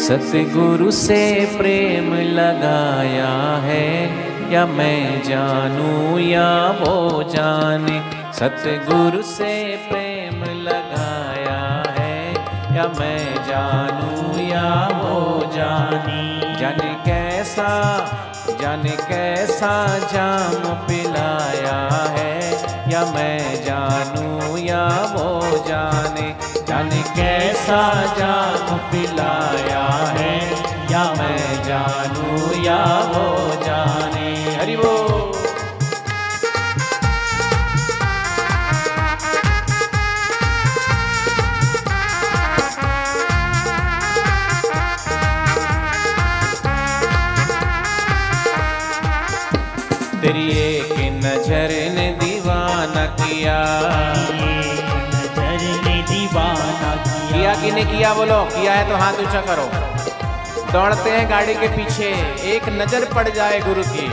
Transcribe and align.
सतगुरु 0.00 0.90
से 0.90 1.22
प्रेम 1.58 2.14
लगाया 2.14 3.32
है, 3.64 3.88
या 4.52 4.64
मैं 4.66 5.22
जानू 5.22 6.18
या 6.18 6.46
वो 6.70 7.22
जाने। 7.22 7.98
सतगुरु 8.32 9.22
से 9.22 9.52
प्रेम 9.90 10.44
लगाया 10.62 11.58
है, 11.98 12.32
या 12.76 12.86
मैं 12.98 13.34
जानू 13.48 14.38
या 14.48 14.70
वो 14.94 15.18
जाने। 15.54 16.20
जन 16.60 16.80
कैसा 17.06 17.70
जन 18.60 18.82
कैसा 19.08 19.74
जाम 20.12 20.74
पिलाया 20.86 21.78
है, 22.16 22.34
या 22.92 23.04
मैं 23.14 23.64
जानू 23.64 24.56
या 24.56 24.86
वो 25.14 25.58
जाने। 25.68 26.28
जाने 26.80 27.00
कैसा 27.16 27.80
जाम 28.18 28.78
पिलाया 28.90 29.82
है 30.16 30.32
या 30.92 31.02
मैं 31.18 31.42
जानू 31.64 32.62
या 32.64 32.80
वो 33.12 33.26
जाने। 33.64 34.28
हरि 34.56 34.76
वो 34.76 35.09
किया, 57.90 58.14
बोलो। 58.14 58.44
किया 58.44 58.72
है 58.72 58.88
तो 58.88 58.96
हाथ 58.96 59.12
ऊँचा 59.12 59.40
करो। 59.40 59.68
दौड़ते 60.72 61.10
हैं 61.10 61.30
गाड़ी 61.30 61.54
के 61.54 61.68
पीछे। 61.68 62.08
एक 62.52 62.68
नज़र 62.68 63.04
पड़ 63.14 63.28
जाए 63.28 63.60
गुरु 63.60 63.82
की। 63.82 64.08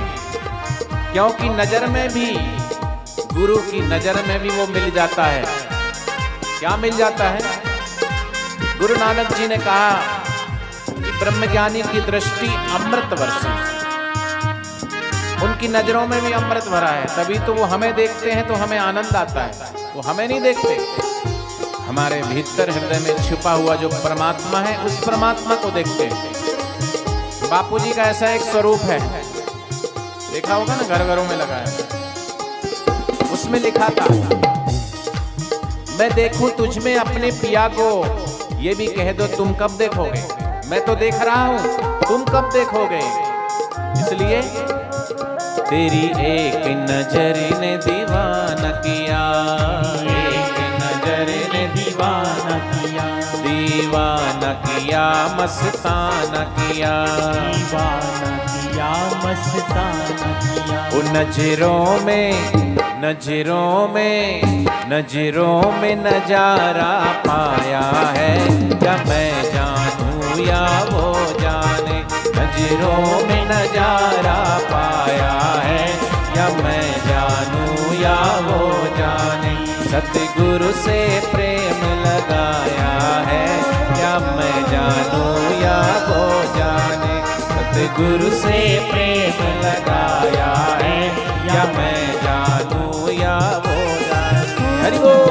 क्योंकि 1.13 1.49
नज़र 1.49 1.87
में 1.87 2.09
भी, 2.09 2.31
गुरु 3.33 3.57
की 3.57 3.81
नज़र 3.81 4.23
में 4.27 4.39
भी 4.39 4.49
वो 4.49 4.67
मिल 4.67 4.91
जाता 4.91 5.23
है। 5.23 5.43
क्या 6.59 6.75
मिल 6.77 6.97
जाता 6.97 7.23
है? 7.23 7.39
गुरु 8.79 8.95
नानक 8.95 9.33
जी 9.33 9.47
ने 9.47 9.57
कहा 9.57 9.91
कि 10.89 11.11
ब्रह्मज्ञानी 11.19 11.81
की 11.81 12.01
दृष्टि 12.01 12.47
अमृत 12.47 13.19
वर्षी। 13.19 13.55
उनकी 15.43 15.67
नज़रों 15.67 16.07
में 16.07 16.21
भी 16.21 16.31
अमृत 16.31 16.67
भरा 16.67 16.87
है। 16.87 17.05
तभी 17.05 17.39
तो 17.39 17.53
वो 17.53 17.65
हमें 17.65 17.93
देखते 17.95 18.31
हैं 18.31 18.47
तो 18.47 18.53
हमें 18.53 18.77
आनंद 18.77 19.15
आता 19.15 19.41
है। 19.41 19.51
वो 19.95 20.01
हमें 20.01 20.27
नहीं 20.27 20.41
देखते। 20.41 21.06
हमारे 21.97 22.21
भीतर 22.23 22.69
हृदय 22.69 22.99
में 23.01 23.23
छुपा 23.27 23.51
हुआ 23.51 23.75
जो 23.75 23.87
परमात्मा 23.89 24.59
है, 24.59 24.73
उस 24.85 24.97
परमात्मा 25.05 25.55
को 25.55 25.69
देखते 25.71 26.03
हैं। 26.03 27.49
बापू 27.49 27.79
जी 27.79 27.93
का 27.93 28.03
ऐसा 28.03 28.29
एक 28.31 28.41
स्वरूप 28.41 28.81
है। 28.81 28.97
देखा 30.33 30.55
होगा 30.55 30.75
ना 30.75 30.83
घर 30.87 31.03
घरों 31.05 31.23
में 31.23 31.35
लगाया 31.37 31.65
उसमें 33.33 33.59
लिखा 33.59 33.87
था, 33.91 34.05
मैं 35.99 36.09
देखूँ 36.13 36.49
तुझ 36.57 36.77
में 36.77 36.95
अपने 36.95 37.31
पिया 37.33 37.67
को। 37.73 37.89
ये 38.61 38.75
भी 38.75 38.87
कह 38.89 39.11
दो, 39.13 39.27
तुम 39.35 39.53
कब 39.55 39.77
देखोगे? 39.77 40.23
मैं 40.69 40.85
तो 40.85 40.95
देख 40.97 41.21
रहा 41.21 41.45
हूँ, 41.45 41.59
तुम 42.01 42.25
कब 42.25 42.49
देखोगे? 42.53 43.01
इसलिए, 43.97 44.41
तेरी 45.63 46.05
एक 46.27 46.63
नज़र 46.83 47.41
ने 47.59 47.75
दीवाना 47.79 48.71
किया 48.79 49.25
किया, 54.65 55.05
मस्ताना 55.41 56.43
किया। 56.57 56.93
दीवाना 57.05 58.31
किया 58.47 58.91
मस्ताना 59.25 60.31
किया 60.43 60.79
नज़रों 61.13 62.05
में 62.05 62.31
नज़रों 63.01 63.87
में 63.87 64.41
नज़रों 64.91 65.71
में 65.71 65.95
नज़ारा 65.95 66.91
पाया 67.27 67.81
है। 68.17 68.33
या 68.83 68.95
मैं 69.07 69.31
जानूं 69.53 70.45
या 70.45 70.63
वो 70.83 71.13
जाने? 71.41 71.97
नज़रों 72.37 73.27
में 73.27 73.43
नज़ारा 73.45 74.39
पाया 74.71 75.35
है। 75.65 75.85
या 76.37 76.47
मैं 76.63 76.87
जानूं 77.07 78.01
या 78.01 78.19
वो 78.47 78.61
जाने? 78.97 79.55
सतगुरु 79.91 80.71
से 80.81 80.96
सतगुरु 87.87 88.29
से 88.31 88.79
प्रेम 88.91 89.43
लगाया 89.59 90.53
है। 90.81 91.07
या 91.47 91.63
मैं 91.77 92.13
जानू 92.23 93.11
या 93.11 93.39
वो 93.65 93.75
जाने। 94.09 95.26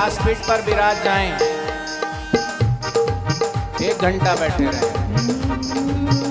व्यासपीठ 0.00 0.36
पर 0.36 0.60
विराज 0.60 1.04
जाएँ। 1.04 1.32
एक 3.82 3.98
घंटा 4.02 4.34
बैठे 4.34 4.64
रहे। 4.64 4.90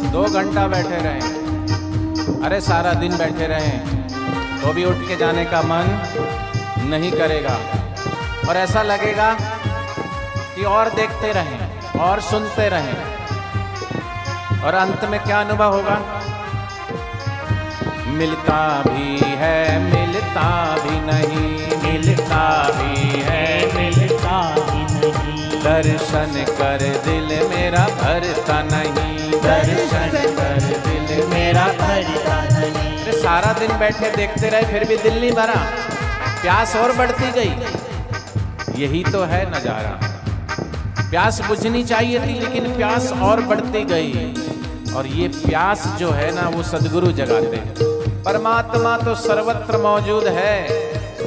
दो 0.09 0.23
घंटा 0.23 0.67
बैठे 0.67 0.97
रहे। 0.97 1.21
अरे 2.45 2.61
सारा 2.61 2.93
दिन 2.93 3.17
बैठे 3.17 3.47
रहे। 3.47 3.77
तो 4.61 4.73
भी 4.73 4.85
उठ 4.85 4.95
के 4.95 5.15
जाने 5.15 5.45
का 5.45 5.61
मन 5.61 5.85
नहीं 6.89 7.11
करेगा। 7.11 7.57
और 8.49 8.57
ऐसा 8.57 8.83
लगेगा 8.83 9.33
कि 10.55 10.63
और 10.63 10.89
देखते 10.89 11.31
रहें, 11.31 11.81
और 11.99 12.21
सुनते 12.21 12.69
रहें। 12.69 12.97
और 14.63 14.73
अंत 14.73 15.05
में 15.05 15.23
क्या 15.23 15.41
अनुभव 15.41 15.73
होगा? 15.73 16.01
मिलता 18.07 18.83
भी 18.87 19.19
है, 19.23 19.79
मिलता 19.79 20.75
भी 20.75 20.99
नहीं, 21.11 21.49
मिलता 21.83 22.69
भी 22.71 22.98
दर्शन 25.63 26.33
कर 26.51 26.83
दिल 27.05 27.27
मेरा 27.49 27.85
भरता 27.95 28.61
नहीं। 28.63 29.31
दर्शन 29.41 30.13
कर 30.37 30.67
दिल 30.85 31.25
मेरा 31.27 31.65
भरता 31.79 32.37
नहीं। 32.49 32.87
अरे 32.97 33.13
सारा 33.13 33.51
दिन 33.59 33.77
बैठे 33.79 34.09
देखते 34.15 34.49
रहे 34.49 34.71
फिर 34.71 34.87
भी 34.87 34.97
दिल 34.99 35.19
नहीं 35.19 35.31
भरा। 35.33 35.59
प्यास 36.41 36.75
और 36.75 36.95
बढ़ती 36.97 37.31
गई। 37.31 38.81
यही 38.81 39.03
तो 39.05 39.23
है 39.23 39.41
नज़ारा। 39.51 39.97
प्यास 41.01 41.41
बुझनी 41.47 41.83
चाहिए 41.85 42.19
थी 42.19 42.39
लेकिन 42.39 42.75
प्यास 42.75 43.11
और 43.21 43.41
बढ़ती 43.43 43.83
गई। 43.85 44.93
और 44.95 45.07
ये 45.09 45.27
प्यास 45.29 45.87
जो 45.99 46.11
है 46.11 46.31
ना 46.35 46.47
वो 46.49 46.63
सदगुरु 46.65 47.11
जगाते 47.13 47.55
हैं। 47.57 47.73
परमात्मा 48.23 48.97
तो 48.97 49.15
सर्वत्र 49.17 49.77
मौजूद 49.77 50.27
है 50.37 50.57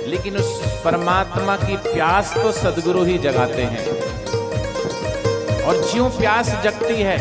लेकिन 0.08 0.36
उस 0.36 0.50
परमात्मा 0.84 1.56
की 1.56 1.76
प्यास 1.84 2.32
तो 2.34 2.52
सदगुरु 2.52 3.04
ही 3.04 3.18
जगाते 3.18 3.62
हैं। 3.64 3.84
और 5.64 5.90
ज्यों 5.92 6.10
प्यास 6.10 6.46
जगती 6.64 7.02
है, 7.02 7.18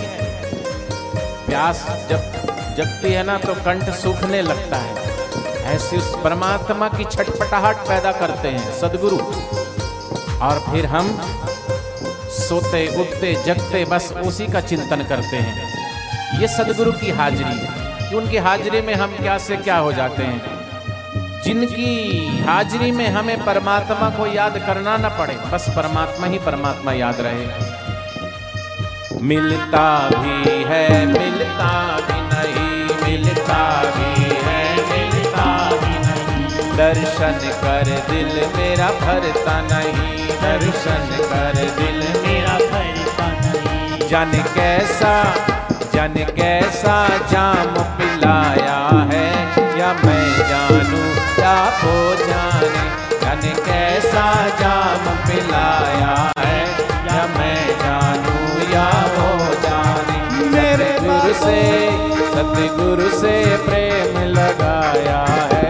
प्यास 1.46 2.07
जब 2.09 2.42
जगती 2.77 3.13
है 3.13 3.24
ना 3.24 3.38
तो 3.38 3.54
कंठ 3.54 3.89
सूखने 3.89 4.42
लगता 4.42 4.77
है। 4.77 4.95
ऐसे 5.63 5.98
उस 5.98 6.16
परमात्मा 6.24 6.88
की 6.89 7.04
छटपटाहट 7.04 7.75
पैदा 7.75 8.12
करते 8.12 8.48
हैं, 8.48 8.80
सदगुरु। 8.80 9.18
और 10.42 10.60
फिर 10.71 10.86
हम 10.86 11.21
सोते, 12.30 13.01
उठते, 13.01 13.44
जगते, 13.45 13.86
बस 13.86 14.12
उसी 14.12 14.48
का 14.48 14.62
चिंतन 14.62 15.04
करते 15.04 15.38
हैं। 15.38 15.71
ये 16.39 16.48
सदगुरु 16.48 16.92
की 16.92 17.12
हाजिरी। 17.12 17.60
है 17.60 18.10
कि 18.10 18.16
उनकी 18.16 18.38
हाजिरी 18.38 18.81
में 18.81 18.94
हम 18.94 19.18
क्या 19.18 19.38
से 19.38 19.57
क्या 19.57 19.77
हो 19.77 19.94
जाते 19.94 20.24
हैं? 20.24 20.42
जिनकी 21.44 22.27
हाजिरी 22.48 22.92
में 22.92 23.07
हमें 23.07 23.45
परमात्मा 23.45 24.10
को 24.10 24.27
याद 24.27 24.57
करना 24.57 24.98
ना 24.98 25.10
पड़े, 25.10 25.33
बस 25.33 25.66
परमात्मा 25.69 26.27
ही 26.27 26.39
परमात्मा 26.39 26.94
याद 26.94 27.16
रहे। 27.19 27.71
मिलता 29.19 29.88
भी 30.10 30.54
है, 30.63 31.06
मिलता 31.06 31.72
भी 32.08 32.19
नहीं, 32.31 32.84
मिलता 33.04 33.62
भी 33.96 34.30
है, 34.46 34.62
मिलता 34.92 35.46
भी 35.74 35.94
नहीं। 36.06 36.72
दर्शन 36.78 37.40
कर 37.63 37.90
दिल 38.10 38.34
मेरा 38.58 38.90
भरता 39.02 39.60
नहीं, 39.62 40.28
दर्शन 40.42 41.08
कर 41.24 41.60
दिल 41.80 42.00
मेरा 42.25 42.58
भरता 42.72 43.28
नहीं। 43.42 44.10
जन 44.10 44.31
कैसा 44.56 45.14
जन 45.94 46.14
कैसा 46.38 46.96
जाम 47.31 47.74
पिलाया 47.98 48.61
सतगुरु 62.42 63.10
से 63.10 63.34
प्रेम 63.66 64.16
लगाया 64.28 65.20
है। 65.52 65.68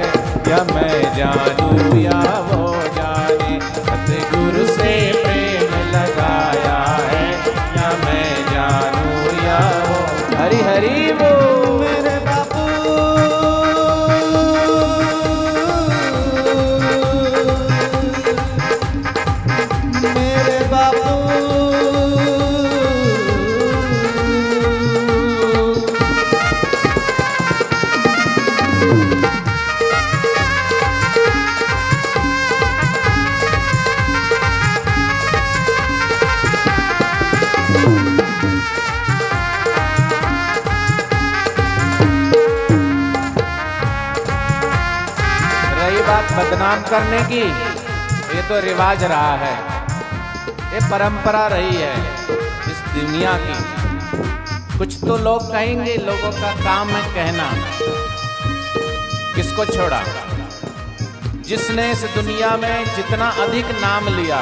या 0.50 0.60
मैं 0.64 1.00
जानू 1.18 1.98
या 2.00 2.21
बदनाम 46.32 46.82
करने 46.82 47.22
की। 47.22 47.42
ये 48.38 48.42
तो 48.50 48.60
रिवाज 48.60 49.04
रहा 49.04 49.36
है। 49.36 49.56
ये 50.74 50.80
परंपरा 50.90 51.48
रही 51.48 51.76
है 51.76 52.14
इस 52.60 52.84
दुनिया 52.96 53.34
की। 53.34 53.82
कुछ 54.78 54.98
तो 55.08 55.18
लोग 55.18 55.52
कहेंगे, 55.52 55.96
लोगों 55.96 56.32
का 56.32 56.52
काम 56.64 56.90
है 56.90 57.14
कहना। 57.14 57.52
किसको 59.36 59.66
छोड़ा? 59.66 60.04
जिसने 61.26 61.92
इस 61.92 62.04
दुनिया 62.04 62.58
में 62.58 62.96
जितना 62.96 63.30
अधिक 63.30 63.66
नाम 63.66 64.08
लिया, 64.08 64.42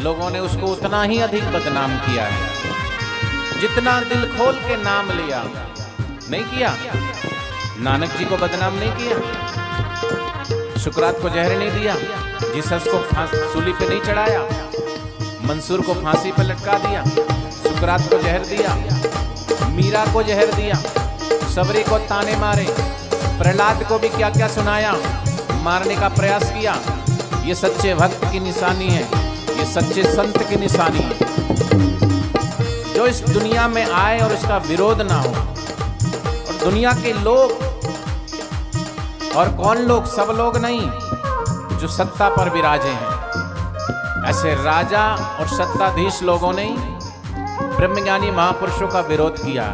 लोगों 0.00 0.30
ने 0.30 0.38
उसको 0.38 0.66
उतना 0.66 1.02
ही 1.02 1.18
अधिक 1.18 1.44
बदनाम 1.52 1.98
किया 1.98 2.24
है। 2.24 2.50
जितना 3.60 4.00
दिल 4.00 4.24
खोल 4.38 4.54
के 4.54 4.76
नाम 4.76 5.10
लिया, 5.10 5.44
नहीं 6.30 6.44
किया। 6.44 6.76
नानक 7.78 8.10
जी 8.10 8.24
को 8.24 8.36
बदनाम 8.36 8.74
नहीं 8.74 8.92
किया। 8.92 9.16
शुक्रात 10.78 11.20
को 11.22 11.28
जहर 11.28 11.56
नहीं 11.58 11.70
दिया, 11.70 11.94
जीसस 12.54 12.84
को 12.88 12.98
सूली 13.52 13.72
पे 13.72 13.88
नहीं 13.88 14.00
चढ़ाया, 14.00 14.40
मंसूर 15.44 15.80
को 15.80 15.94
फांसी 15.94 16.32
पे 16.32 16.42
लटका 16.42 16.78
दिया 16.78 17.04
शुक्रात 17.04 18.08
को 18.10 18.18
जहर 18.22 18.44
दिया, 18.46 18.74
मीरा 19.70 20.04
को 20.12 20.22
जहर 20.22 20.52
दिया, 20.54 20.76
सबरी 21.54 21.82
को 21.82 21.98
ताने 22.08 22.36
मारे, 22.36 22.66
प्रहलाद 23.38 23.84
को 23.88 23.98
भी 23.98 24.08
क्या 24.08 24.30
क्या 24.30 24.48
सुनाया, 24.48 24.92
मारने 25.62 25.96
का 25.96 26.08
प्रयास 26.10 26.44
किया। 26.50 26.78
ये 27.46 27.54
सच्चे 27.54 27.94
भक्त 27.94 28.24
की 28.32 28.40
निशानी 28.40 28.88
है, 28.88 29.02
ये 29.58 29.64
सच्चे 29.64 30.02
संत 30.12 30.38
की 30.48 30.56
निशानी 30.56 31.00
है। 31.00 31.14
जो 32.94 33.06
इस 33.06 33.20
दुनिया 33.22 33.68
में 33.68 33.84
आए 33.84 34.18
और 34.20 34.32
उसका 34.34 34.56
विरोध 34.68 35.00
ना 35.02 35.20
हो, 35.20 35.28
और 35.28 36.54
दुनिया 36.60 36.92
के 36.92 37.12
लोग 37.14 37.64
और 39.36 39.48
कौन 39.48 39.78
लोग? 39.78 40.06
सब 40.06 40.32
लोग 40.36 40.56
नहीं, 40.56 40.80
जो 41.78 41.88
सत्ता 41.88 42.28
पर 42.28 42.48
विराजे 42.50 42.88
हैं। 42.88 44.24
ऐसे 44.24 44.54
राजा 44.54 45.02
और 45.40 45.48
सत्ताधीश 45.48 46.22
लोगों 46.22 46.52
ने 46.52 46.64
ब्रह्मज्ञानी 47.76 48.30
महापुरुषों 48.30 48.88
का 48.88 49.00
विरोध 49.00 49.38
किया। 49.38 49.64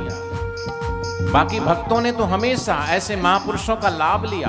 बाकी 1.32 1.60
भक्तों 1.60 2.00
ने 2.00 2.12
तो 2.12 2.24
हमेशा 2.24 2.74
ऐसे 2.88 3.16
महापुरुषों 3.16 3.76
का 3.76 3.88
लाभ 3.88 4.24
लिया। 4.24 4.48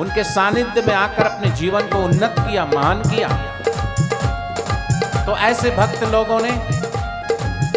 उनके 0.00 0.24
सानिध्य 0.24 0.82
में 0.86 0.94
आकर 0.94 1.26
अपने 1.26 1.50
जीवन 1.50 1.80
को 1.82 1.98
उन्नत 1.98 2.34
किया, 2.38 2.64
महान 2.64 3.02
किया। 3.02 3.28
तो 5.26 5.36
ऐसे 5.38 5.70
भक्त 5.70 6.04
लोगों 6.04 6.40
ने 6.40 6.52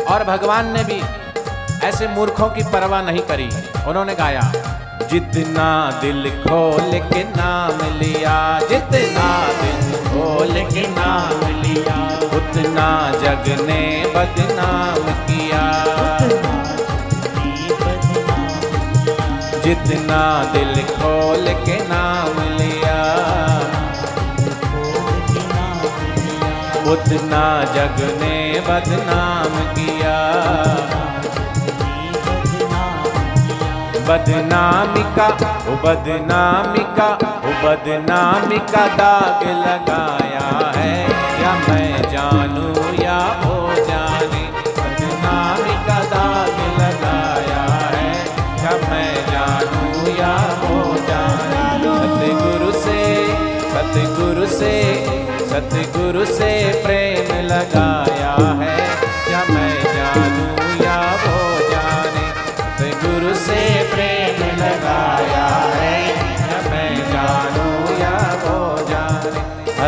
और 0.06 0.24
भगवान 0.24 0.72
ने 0.74 0.84
भी 0.84 1.01
ऐसे 1.88 2.07
मूर्खों 2.07 2.50
की 2.50 2.63
परवाह 2.63 3.01
नहीं 3.01 3.22
करी। 3.22 3.50
उन्होंने 3.88 4.16
गाया 4.16 4.42
जितना 5.13 6.00
दिल 6.01 6.30
खोल 6.30 6.92
के 7.00 7.24
नाम 7.24 7.81
लिया, 8.00 8.38
जितना 8.60 9.27
दिल 9.60 9.92
खोल 10.06 10.54
के 10.71 10.88
नाम 10.88 11.44
लिया, 11.62 11.98
उतना 12.38 12.88
जग 13.21 13.50
ने 13.62 13.83
बदनाम 14.15 15.12
किया। 15.27 15.62
जितना 19.62 20.24
दिल 20.54 20.83
खोल 20.83 21.54
के 21.65 21.77
नाम 21.83 22.42
लिया, 22.57 23.00
उतना 26.94 27.45
जग 27.75 28.04
ने 28.21 28.36
बदनाम 28.68 29.62
किया। 29.74 30.18
बदनामी 34.04 35.04
का 35.16 35.28
ओ 35.68 35.76
बदनामिका, 35.76 37.08
ओ 37.24 37.52
बदनामी 37.64 38.60
का 38.60 38.88
दाग 38.88 39.48
लगाया 39.48 40.72
है। 40.80 41.04
या 41.42 41.54
मैं 41.54 42.02
जानू 42.02 42.70
या 43.04 43.20
वो 43.44 43.74
जाने? 43.76 44.44
बदनामी 44.82 45.88
का 45.88 46.00
दाग 46.04 46.82
लगाया 46.82 47.64
है। 47.96 48.26
या 48.66 48.90
मैं 48.90 49.14
जानू 49.32 50.12
या 50.22 50.36
वो 50.64 50.96
जाने? 50.96 51.54
सतगुरु 51.84 52.72
से 52.72 53.28
सतगुरु 53.72 54.48
से 54.48 55.06
सतगुरु 55.50 56.26
से 56.26 56.82
प्रेम 56.86 57.46
लगाया 57.46 58.66
है। 58.66 58.73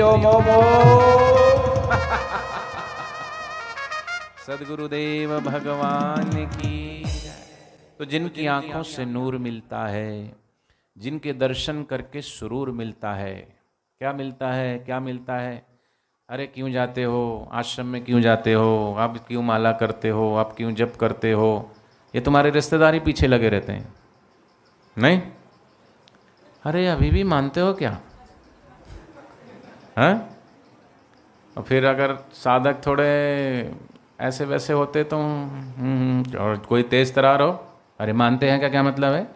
ओम 0.00 0.20
हरि 0.20 0.28
ओम 0.28 0.48
ओम। 0.48 0.48
ओम 0.48 1.90
सदगुरुदेव 4.46 5.40
भगवान 5.40 6.46
की 6.46 7.04
तो 7.98 8.04
जिनकी 8.04 8.46
आँखों 8.46 8.82
से 8.82 9.04
नूर 9.04 9.36
मिलता 9.36 9.86
है, 9.86 10.36
जिनके 10.98 11.32
दर्शन 11.32 11.82
करके 11.82 12.22
सुरूर 12.22 12.70
मिलता 12.70 13.12
है, 13.12 13.56
क्या 13.98 14.12
मिलता 14.12 14.52
है, 14.52 14.78
क्या 14.78 15.00
मिलता 15.00 15.34
है? 15.34 15.66
अरे 16.28 16.46
क्यों 16.46 16.72
जाते 16.72 17.04
हो? 17.04 17.48
आश्रम 17.52 17.86
में 17.86 18.04
क्यों 18.04 18.20
जाते 18.20 18.52
हो? 18.52 18.94
आप 18.98 19.24
क्यों 19.28 19.42
माला 19.42 19.72
करते 19.72 20.08
हो? 20.08 20.36
आप 20.36 20.54
क्यों 20.56 20.74
जप 20.74 20.92
करते 21.00 21.32
हो? 21.32 21.70
ये 22.14 22.20
तुम्हारे 22.20 22.50
रिश्तेदारी 22.50 23.00
पीछे 23.00 23.26
लगे 23.26 23.48
रहते 23.48 23.72
हैं। 23.72 23.94
नहीं? 24.98 25.22
अरे 26.64 26.88
अभी 26.88 27.10
भी 27.10 27.24
मानते 27.24 27.60
हो 27.60 27.74
क्या? 27.74 28.00
हैं? 30.00 30.14
और 31.56 31.62
फिर 31.62 31.84
अगर 31.86 32.16
साधक 32.34 32.80
थोड़े 32.86 33.06
ऐसे 34.20 34.44
वैसे 34.44 34.72
होते 34.72 35.04
तो 35.04 35.16
हम्म, 35.16 36.38
और 36.38 36.56
कोई 36.68 36.82
तेज 36.82 37.14
तरार 37.14 37.42
हो? 37.42 37.50
अरे 38.00 38.12
मानते 38.12 38.50
हैं 38.50 38.58
क्या 38.58 38.68
क्या 38.68 38.82
मतलब 38.82 39.12
है? 39.12 39.26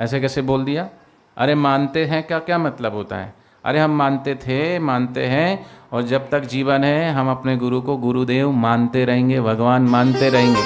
ऐसे 0.00 0.20
कैसे 0.20 0.42
बोल 0.42 0.64
दिया? 0.64 0.88
अरे 1.36 1.54
मानते 1.54 2.04
हैं 2.04 2.22
क्या 2.22 2.38
क्या 2.38 2.58
मतलब 2.58 2.94
होता 2.94 3.16
है? 3.16 3.32
अरे 3.64 3.80
हम 3.80 3.90
मानते 3.90 4.34
थे 4.34 4.78
मानते 4.78 5.26
हैं 5.26 5.66
और 5.92 6.02
जब 6.02 6.28
तक 6.30 6.40
जीवन 6.44 6.84
है 6.84 7.12
हम 7.12 7.30
अपने 7.30 7.56
गुरु 7.56 7.80
को 7.82 7.96
गुरुदेव 7.96 8.50
मानते 8.52 9.04
रहेंगे 9.04 9.40
भगवान 9.40 9.88
मानते 9.88 10.28
रहेंगे। 10.30 10.62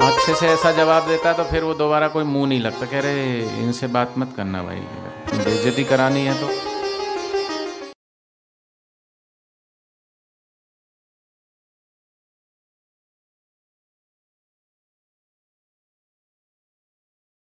अच्छे 0.00 0.34
से 0.34 0.48
ऐसा 0.48 0.72
जवाब 0.72 1.06
देता 1.06 1.32
तो 1.32 1.44
फिर 1.44 1.62
वो 1.62 1.74
दोबारा 1.74 2.08
कोई 2.08 2.24
मुँह 2.24 2.48
नहीं 2.48 2.60
लगता 2.60 2.86
कह 2.86 3.00
रहे 3.00 3.40
इनसे 3.62 3.86
बात 3.86 4.14
मत 4.18 4.34
करना 4.36 4.62
भाई। 4.62 4.82
बेइज्जती 5.38 5.84
करानी 5.84 6.24
है 6.26 6.34
तो 6.40 6.48